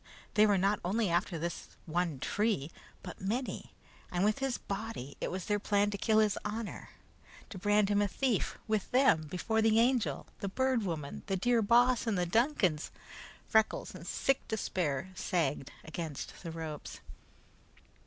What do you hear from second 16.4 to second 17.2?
the ropes.